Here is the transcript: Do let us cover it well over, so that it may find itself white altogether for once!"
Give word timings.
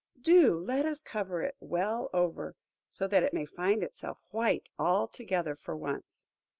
Do 0.19 0.57
let 0.57 0.87
us 0.87 0.99
cover 1.03 1.43
it 1.43 1.55
well 1.59 2.09
over, 2.11 2.55
so 2.89 3.07
that 3.07 3.21
it 3.21 3.35
may 3.35 3.45
find 3.45 3.83
itself 3.83 4.17
white 4.31 4.67
altogether 4.79 5.55
for 5.55 5.75
once!" 5.77 6.25